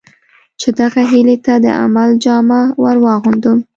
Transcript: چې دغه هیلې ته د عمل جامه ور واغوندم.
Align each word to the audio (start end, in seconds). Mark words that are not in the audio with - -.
چې 0.59 0.69
دغه 0.79 1.01
هیلې 1.11 1.37
ته 1.45 1.53
د 1.65 1.67
عمل 1.81 2.09
جامه 2.23 2.61
ور 2.81 2.97
واغوندم. 3.05 3.57